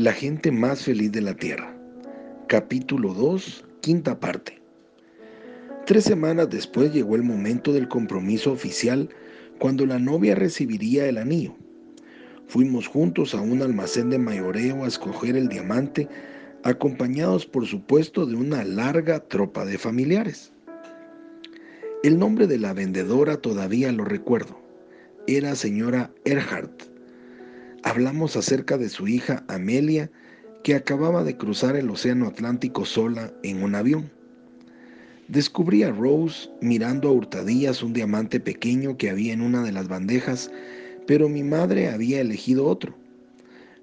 La 0.00 0.14
gente 0.14 0.50
más 0.50 0.82
feliz 0.82 1.12
de 1.12 1.20
la 1.20 1.34
tierra. 1.34 1.76
Capítulo 2.46 3.12
2, 3.12 3.66
quinta 3.82 4.18
parte. 4.18 4.58
Tres 5.84 6.04
semanas 6.04 6.48
después 6.48 6.90
llegó 6.94 7.16
el 7.16 7.22
momento 7.22 7.70
del 7.74 7.86
compromiso 7.86 8.50
oficial 8.50 9.10
cuando 9.58 9.84
la 9.84 9.98
novia 9.98 10.34
recibiría 10.34 11.06
el 11.06 11.18
anillo. 11.18 11.54
Fuimos 12.46 12.86
juntos 12.86 13.34
a 13.34 13.42
un 13.42 13.60
almacén 13.60 14.08
de 14.08 14.18
mayoreo 14.18 14.84
a 14.84 14.88
escoger 14.88 15.36
el 15.36 15.50
diamante, 15.50 16.08
acompañados 16.62 17.44
por 17.44 17.66
supuesto 17.66 18.24
de 18.24 18.36
una 18.36 18.64
larga 18.64 19.20
tropa 19.20 19.66
de 19.66 19.76
familiares. 19.76 20.50
El 22.02 22.18
nombre 22.18 22.46
de 22.46 22.56
la 22.56 22.72
vendedora 22.72 23.36
todavía 23.36 23.92
lo 23.92 24.06
recuerdo. 24.06 24.58
Era 25.26 25.54
señora 25.54 26.10
Erhardt 26.24 26.89
hablamos 27.82 28.36
acerca 28.36 28.78
de 28.78 28.88
su 28.88 29.08
hija 29.08 29.44
Amelia, 29.48 30.10
que 30.62 30.74
acababa 30.74 31.24
de 31.24 31.36
cruzar 31.36 31.76
el 31.76 31.90
Océano 31.90 32.26
Atlántico 32.26 32.84
sola 32.84 33.32
en 33.42 33.62
un 33.62 33.74
avión. 33.74 34.10
Descubrí 35.28 35.82
a 35.84 35.90
Rose 35.90 36.50
mirando 36.60 37.08
a 37.08 37.12
hurtadillas 37.12 37.82
un 37.82 37.92
diamante 37.92 38.40
pequeño 38.40 38.96
que 38.96 39.10
había 39.10 39.32
en 39.32 39.40
una 39.40 39.62
de 39.62 39.72
las 39.72 39.88
bandejas, 39.88 40.50
pero 41.06 41.28
mi 41.28 41.42
madre 41.42 41.88
había 41.88 42.20
elegido 42.20 42.66
otro. 42.66 42.94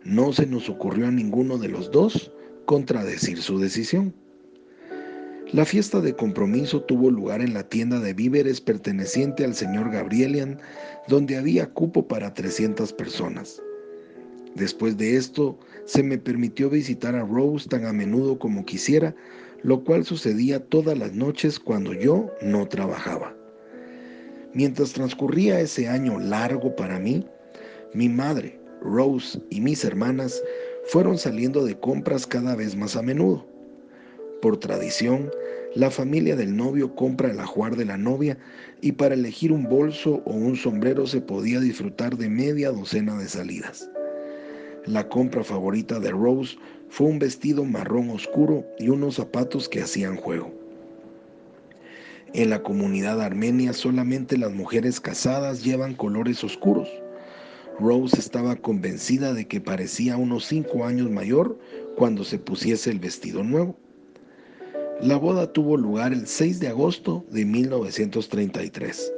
No 0.03 0.33
se 0.33 0.45
nos 0.45 0.69
ocurrió 0.69 1.07
a 1.07 1.11
ninguno 1.11 1.57
de 1.57 1.69
los 1.69 1.91
dos 1.91 2.31
contradecir 2.65 3.41
su 3.41 3.59
decisión. 3.59 4.13
La 5.53 5.63
fiesta 5.63 6.01
de 6.01 6.13
compromiso 6.13 6.81
tuvo 6.81 7.09
lugar 7.09 7.39
en 7.39 7.53
la 7.53 7.63
tienda 7.63 8.01
de 8.01 8.13
víveres 8.13 8.59
perteneciente 8.59 9.45
al 9.45 9.55
señor 9.55 9.89
Gabrielian, 9.89 10.59
donde 11.07 11.37
había 11.37 11.69
cupo 11.69 12.05
para 12.05 12.33
300 12.33 12.91
personas. 12.91 13.61
Después 14.57 14.97
de 14.97 15.15
esto, 15.15 15.55
se 15.85 16.01
me 16.01 16.17
permitió 16.17 16.67
visitar 16.67 17.13
a 17.13 17.23
Rose 17.23 17.69
tan 17.69 17.85
a 17.85 17.93
menudo 17.93 18.39
como 18.39 18.65
quisiera, 18.65 19.15
lo 19.61 19.83
cual 19.83 20.03
sucedía 20.03 20.59
todas 20.59 20.97
las 20.97 21.13
noches 21.13 21.59
cuando 21.59 21.93
yo 21.93 22.31
no 22.41 22.67
trabajaba. 22.67 23.35
Mientras 24.55 24.93
transcurría 24.93 25.59
ese 25.59 25.87
año 25.87 26.19
largo 26.19 26.75
para 26.75 26.97
mí, 26.97 27.23
mi 27.93 28.09
madre, 28.09 28.59
Rose 28.81 29.39
y 29.51 29.61
mis 29.61 29.85
hermanas 29.85 30.41
fueron 30.85 31.19
saliendo 31.19 31.63
de 31.63 31.79
compras 31.79 32.25
cada 32.25 32.55
vez 32.55 32.75
más 32.75 32.95
a 32.95 33.03
menudo. 33.03 33.45
Por 34.41 34.57
tradición, 34.57 35.29
la 35.75 35.91
familia 35.91 36.35
del 36.35 36.57
novio 36.57 36.95
compra 36.95 37.29
el 37.29 37.39
ajuar 37.39 37.75
de 37.75 37.85
la 37.85 37.97
novia 37.97 38.39
y 38.81 38.93
para 38.93 39.13
elegir 39.13 39.51
un 39.51 39.65
bolso 39.69 40.23
o 40.25 40.31
un 40.31 40.55
sombrero 40.55 41.05
se 41.05 41.21
podía 41.21 41.59
disfrutar 41.59 42.17
de 42.17 42.27
media 42.27 42.71
docena 42.71 43.19
de 43.19 43.27
salidas. 43.27 43.87
La 44.87 45.09
compra 45.09 45.43
favorita 45.43 45.99
de 45.99 46.11
Rose 46.11 46.57
fue 46.87 47.07
un 47.07 47.19
vestido 47.19 47.65
marrón 47.65 48.09
oscuro 48.09 48.65
y 48.79 48.87
unos 48.87 49.15
zapatos 49.15 49.67
que 49.67 49.81
hacían 49.81 50.15
juego. 50.15 50.53
En 52.33 52.49
la 52.49 52.63
comunidad 52.63 53.21
armenia 53.21 53.73
solamente 53.73 54.37
las 54.37 54.53
mujeres 54.53 55.01
casadas 55.01 55.61
llevan 55.61 55.93
colores 55.93 56.41
oscuros. 56.45 56.87
Rose 57.77 58.17
estaba 58.17 58.55
convencida 58.55 59.33
de 59.33 59.45
que 59.45 59.59
parecía 59.59 60.15
unos 60.15 60.45
cinco 60.45 60.85
años 60.85 61.11
mayor 61.11 61.59
cuando 61.97 62.23
se 62.23 62.39
pusiese 62.39 62.89
el 62.89 62.99
vestido 62.99 63.43
nuevo. 63.43 63.77
La 65.01 65.17
boda 65.17 65.51
tuvo 65.51 65.75
lugar 65.75 66.13
el 66.13 66.27
6 66.27 66.61
de 66.61 66.69
agosto 66.69 67.25
de 67.29 67.43
1933. 67.43 69.11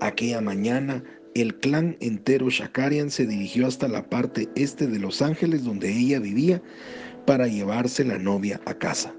Aquella 0.00 0.40
mañana 0.40 1.04
el 1.40 1.54
clan 1.56 1.96
entero 2.00 2.48
Shakarian 2.48 3.10
se 3.10 3.26
dirigió 3.26 3.66
hasta 3.66 3.88
la 3.88 4.08
parte 4.08 4.48
este 4.54 4.86
de 4.86 4.98
Los 4.98 5.22
Ángeles 5.22 5.64
donde 5.64 5.90
ella 5.90 6.20
vivía 6.20 6.62
para 7.26 7.46
llevarse 7.46 8.04
la 8.04 8.18
novia 8.18 8.60
a 8.64 8.74
casa. 8.74 9.14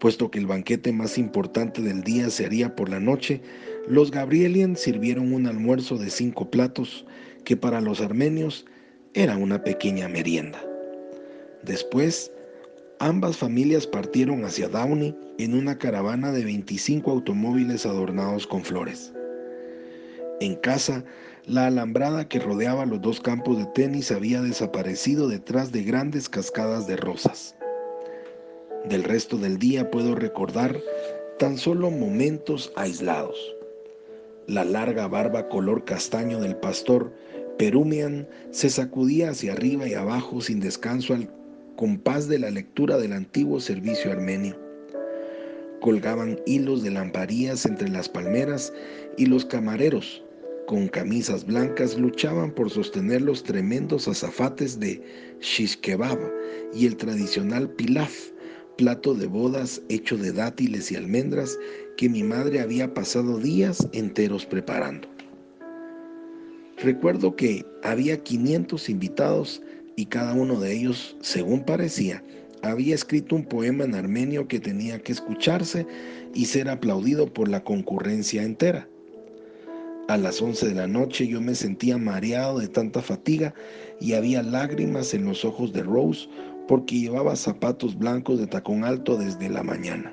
Puesto 0.00 0.30
que 0.30 0.40
el 0.40 0.46
banquete 0.46 0.92
más 0.92 1.16
importante 1.16 1.80
del 1.80 2.02
día 2.02 2.28
se 2.28 2.44
haría 2.44 2.74
por 2.74 2.88
la 2.88 2.98
noche, 2.98 3.40
los 3.86 4.10
Gabrielian 4.10 4.76
sirvieron 4.76 5.32
un 5.32 5.46
almuerzo 5.46 5.96
de 5.96 6.10
cinco 6.10 6.50
platos 6.50 7.06
que 7.44 7.56
para 7.56 7.80
los 7.80 8.00
armenios 8.00 8.66
era 9.14 9.36
una 9.36 9.62
pequeña 9.62 10.08
merienda. 10.08 10.60
Después, 11.62 12.32
ambas 12.98 13.36
familias 13.36 13.86
partieron 13.86 14.44
hacia 14.44 14.68
Downey 14.68 15.16
en 15.38 15.54
una 15.54 15.78
caravana 15.78 16.32
de 16.32 16.44
25 16.44 17.10
automóviles 17.10 17.86
adornados 17.86 18.46
con 18.46 18.64
flores. 18.64 19.12
En 20.42 20.56
casa, 20.56 21.04
la 21.46 21.68
alambrada 21.68 22.28
que 22.28 22.40
rodeaba 22.40 22.84
los 22.84 23.00
dos 23.00 23.20
campos 23.20 23.58
de 23.58 23.66
tenis 23.66 24.10
había 24.10 24.42
desaparecido 24.42 25.28
detrás 25.28 25.70
de 25.70 25.84
grandes 25.84 26.28
cascadas 26.28 26.88
de 26.88 26.96
rosas. 26.96 27.54
Del 28.88 29.04
resto 29.04 29.38
del 29.38 29.58
día 29.58 29.88
puedo 29.92 30.16
recordar 30.16 30.80
tan 31.38 31.58
solo 31.58 31.92
momentos 31.92 32.72
aislados. 32.74 33.36
La 34.48 34.64
larga 34.64 35.06
barba 35.06 35.48
color 35.48 35.84
castaño 35.84 36.40
del 36.40 36.56
pastor 36.56 37.12
Perumian 37.56 38.26
se 38.50 38.68
sacudía 38.68 39.30
hacia 39.30 39.52
arriba 39.52 39.86
y 39.86 39.94
abajo 39.94 40.40
sin 40.40 40.58
descanso 40.58 41.14
al 41.14 41.30
compás 41.76 42.26
de 42.26 42.40
la 42.40 42.50
lectura 42.50 42.98
del 42.98 43.12
antiguo 43.12 43.60
servicio 43.60 44.10
armenio 44.10 44.56
colgaban 45.82 46.40
hilos 46.46 46.82
de 46.82 46.92
lamparías 46.92 47.66
entre 47.66 47.88
las 47.88 48.08
palmeras 48.08 48.72
y 49.18 49.26
los 49.26 49.44
camareros 49.44 50.22
con 50.66 50.88
camisas 50.88 51.44
blancas 51.44 51.98
luchaban 51.98 52.52
por 52.52 52.70
sostener 52.70 53.22
los 53.22 53.42
tremendos 53.42 54.08
azafates 54.08 54.78
de 54.78 55.02
shish 55.40 55.78
kebab 55.80 56.18
y 56.74 56.86
el 56.86 56.96
tradicional 56.96 57.68
pilaf, 57.70 58.30
plato 58.76 59.14
de 59.14 59.26
bodas 59.26 59.82
hecho 59.88 60.16
de 60.16 60.32
dátiles 60.32 60.90
y 60.92 60.96
almendras 60.96 61.58
que 61.96 62.08
mi 62.08 62.22
madre 62.22 62.60
había 62.60 62.94
pasado 62.94 63.38
días 63.38 63.86
enteros 63.92 64.46
preparando. 64.46 65.08
Recuerdo 66.78 67.36
que 67.36 67.64
había 67.82 68.22
500 68.22 68.88
invitados 68.88 69.62
y 69.96 70.06
cada 70.06 70.32
uno 70.32 70.58
de 70.58 70.72
ellos, 70.72 71.16
según 71.20 71.64
parecía, 71.64 72.24
había 72.62 72.94
escrito 72.94 73.36
un 73.36 73.44
poema 73.44 73.84
en 73.84 73.94
armenio 73.94 74.48
que 74.48 74.60
tenía 74.60 75.00
que 75.00 75.12
escucharse 75.12 75.86
y 76.34 76.46
ser 76.46 76.68
aplaudido 76.68 77.32
por 77.32 77.48
la 77.48 77.62
concurrencia 77.62 78.42
entera. 78.42 78.88
A 80.12 80.18
las 80.18 80.42
11 80.42 80.68
de 80.68 80.74
la 80.74 80.86
noche 80.86 81.26
yo 81.26 81.40
me 81.40 81.54
sentía 81.54 81.96
mareado 81.96 82.58
de 82.58 82.68
tanta 82.68 83.00
fatiga 83.00 83.54
y 83.98 84.12
había 84.12 84.42
lágrimas 84.42 85.14
en 85.14 85.24
los 85.24 85.42
ojos 85.42 85.72
de 85.72 85.82
Rose 85.82 86.28
porque 86.68 87.00
llevaba 87.00 87.34
zapatos 87.34 87.98
blancos 87.98 88.38
de 88.38 88.46
tacón 88.46 88.84
alto 88.84 89.16
desde 89.16 89.48
la 89.48 89.62
mañana. 89.62 90.12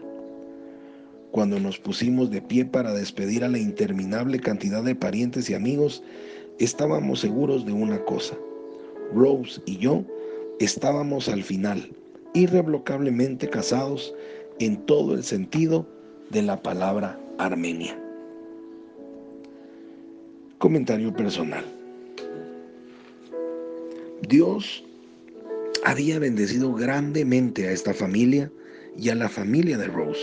Cuando 1.31 1.59
nos 1.59 1.79
pusimos 1.79 2.31
de 2.31 2.41
pie 2.41 2.63
para 2.63 2.93
despedir 2.93 3.43
a 3.43 3.49
la 3.49 3.57
interminable 3.57 4.39
cantidad 4.39 4.81
de 4.83 4.95
parientes 4.95 5.49
y 5.49 5.53
amigos, 5.53 6.01
estábamos 6.59 7.19
seguros 7.19 7.65
de 7.65 7.73
una 7.73 7.99
cosa. 8.05 8.37
Rose 9.13 9.61
y 9.65 9.79
yo 9.79 10.05
estábamos 10.61 11.27
al 11.27 11.43
final, 11.43 11.91
irrevocablemente 12.33 13.49
casados 13.49 14.15
en 14.59 14.77
todo 14.85 15.13
el 15.13 15.25
sentido 15.25 15.85
de 16.29 16.43
la 16.43 16.55
palabra 16.63 17.19
Armenia. 17.37 17.98
Comentario 20.59 21.13
personal. 21.13 21.63
Dios 24.27 24.83
había 25.85 26.19
bendecido 26.19 26.73
grandemente 26.73 27.65
a 27.65 27.71
esta 27.71 27.93
familia 27.93 28.51
y 28.97 29.07
a 29.07 29.15
la 29.15 29.29
familia 29.29 29.77
de 29.77 29.87
Rose. 29.87 30.19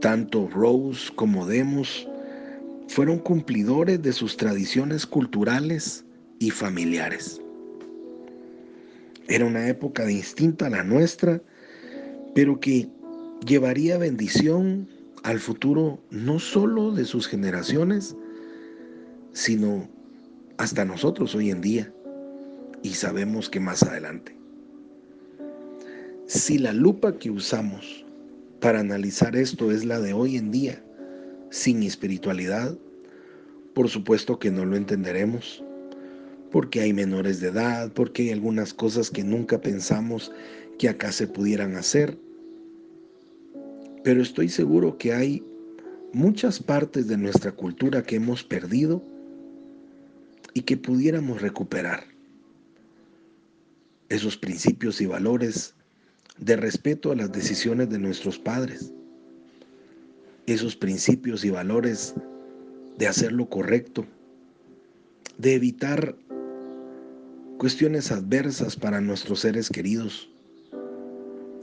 Tanto 0.00 0.48
Rose 0.48 1.12
como 1.14 1.46
Demos 1.46 2.08
fueron 2.88 3.18
cumplidores 3.18 4.00
de 4.00 4.14
sus 4.14 4.38
tradiciones 4.38 5.04
culturales 5.04 6.06
y 6.38 6.50
familiares. 6.50 7.38
Era 9.28 9.44
una 9.44 9.68
época 9.68 10.06
distinta 10.06 10.68
a 10.68 10.70
la 10.70 10.84
nuestra, 10.84 11.42
pero 12.34 12.58
que 12.58 12.88
llevaría 13.46 13.98
bendición 13.98 14.88
al 15.22 15.38
futuro 15.38 16.02
no 16.10 16.38
solo 16.38 16.92
de 16.92 17.04
sus 17.04 17.26
generaciones, 17.26 18.16
sino 19.32 19.88
hasta 20.58 20.84
nosotros 20.84 21.34
hoy 21.34 21.50
en 21.50 21.60
día 21.60 21.92
y 22.82 22.90
sabemos 22.90 23.48
que 23.48 23.60
más 23.60 23.82
adelante. 23.82 24.36
Si 26.26 26.58
la 26.58 26.72
lupa 26.72 27.18
que 27.18 27.30
usamos 27.30 28.04
para 28.60 28.80
analizar 28.80 29.36
esto 29.36 29.70
es 29.70 29.84
la 29.84 30.00
de 30.00 30.12
hoy 30.12 30.36
en 30.36 30.50
día, 30.50 30.82
sin 31.50 31.82
espiritualidad, 31.82 32.76
por 33.74 33.88
supuesto 33.88 34.38
que 34.38 34.50
no 34.50 34.64
lo 34.64 34.76
entenderemos, 34.76 35.64
porque 36.50 36.80
hay 36.80 36.92
menores 36.92 37.40
de 37.40 37.48
edad, 37.48 37.92
porque 37.92 38.22
hay 38.22 38.30
algunas 38.30 38.74
cosas 38.74 39.10
que 39.10 39.24
nunca 39.24 39.60
pensamos 39.60 40.32
que 40.78 40.88
acá 40.88 41.12
se 41.12 41.26
pudieran 41.26 41.76
hacer, 41.76 42.18
pero 44.04 44.22
estoy 44.22 44.48
seguro 44.48 44.98
que 44.98 45.12
hay 45.12 45.42
muchas 46.12 46.60
partes 46.60 47.08
de 47.08 47.16
nuestra 47.16 47.52
cultura 47.52 48.02
que 48.02 48.16
hemos 48.16 48.44
perdido 48.44 49.02
y 50.54 50.62
que 50.62 50.76
pudiéramos 50.76 51.40
recuperar. 51.42 52.04
esos 54.08 54.36
principios 54.36 55.00
y 55.00 55.06
valores 55.06 55.74
de 56.38 56.56
respeto 56.56 57.12
a 57.12 57.16
las 57.16 57.32
decisiones 57.32 57.88
de 57.88 57.98
nuestros 57.98 58.38
padres, 58.38 58.92
esos 60.46 60.76
principios 60.76 61.44
y 61.46 61.50
valores 61.50 62.14
de 62.98 63.06
hacer 63.06 63.32
lo 63.32 63.48
correcto, 63.48 64.06
de 65.38 65.54
evitar 65.54 66.14
cuestiones 67.56 68.12
adversas 68.12 68.76
para 68.76 69.00
nuestros 69.00 69.40
seres 69.40 69.70
queridos, 69.70 70.28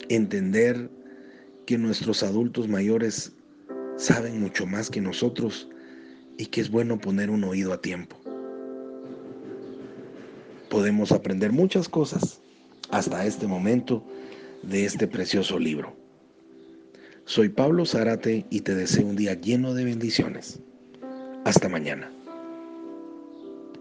entender 0.07 0.89
que 1.69 1.77
nuestros 1.77 2.23
adultos 2.23 2.67
mayores 2.67 3.31
saben 3.95 4.41
mucho 4.41 4.65
más 4.65 4.89
que 4.89 5.01
nosotros 5.01 5.69
y 6.35 6.47
que 6.47 6.61
es 6.61 6.71
bueno 6.71 6.99
poner 6.99 7.29
un 7.29 7.43
oído 7.43 7.73
a 7.73 7.79
tiempo. 7.79 8.19
Podemos 10.71 11.11
aprender 11.11 11.51
muchas 11.51 11.87
cosas 11.87 12.41
hasta 12.89 13.23
este 13.23 13.45
momento 13.45 14.03
de 14.63 14.85
este 14.85 15.05
precioso 15.05 15.59
libro. 15.59 15.95
Soy 17.25 17.49
Pablo 17.49 17.85
Zárate 17.85 18.47
y 18.49 18.61
te 18.61 18.73
deseo 18.73 19.05
un 19.05 19.15
día 19.15 19.35
lleno 19.35 19.75
de 19.75 19.83
bendiciones. 19.83 20.59
Hasta 21.45 21.69
mañana. 21.69 22.09